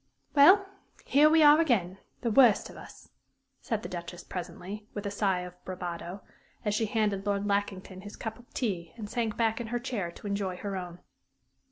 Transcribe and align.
"Well, 0.33 0.65
here 1.05 1.29
we 1.29 1.43
are 1.43 1.61
again 1.61 1.99
the 2.21 2.31
worst 2.31 2.71
of 2.71 2.75
us!" 2.75 3.09
said 3.61 3.83
the 3.83 3.87
Duchess, 3.89 4.23
presently, 4.23 4.87
with 4.95 5.05
a 5.05 5.11
sigh 5.11 5.41
of 5.41 5.63
bravado, 5.63 6.23
as 6.65 6.73
she 6.73 6.87
handed 6.87 7.23
Lord 7.27 7.45
Lackington 7.45 8.01
his 8.01 8.15
cup 8.15 8.39
of 8.39 8.51
tea 8.51 8.95
and 8.97 9.07
sank 9.07 9.37
back 9.37 9.61
in 9.61 9.67
her 9.67 9.77
chair 9.77 10.09
to 10.13 10.25
enjoy 10.25 10.57
her 10.57 10.75
own. 10.75 11.01